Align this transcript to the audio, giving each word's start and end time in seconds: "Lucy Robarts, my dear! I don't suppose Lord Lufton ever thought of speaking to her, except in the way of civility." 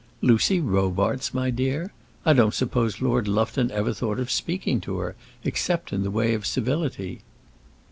"Lucy 0.23 0.59
Robarts, 0.59 1.31
my 1.31 1.51
dear! 1.51 1.93
I 2.25 2.33
don't 2.33 2.55
suppose 2.55 3.03
Lord 3.03 3.27
Lufton 3.27 3.69
ever 3.69 3.93
thought 3.93 4.17
of 4.19 4.31
speaking 4.31 4.81
to 4.81 4.97
her, 4.97 5.15
except 5.43 5.93
in 5.93 6.01
the 6.01 6.09
way 6.09 6.33
of 6.33 6.43
civility." 6.43 7.21